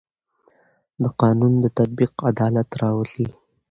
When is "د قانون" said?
1.03-1.53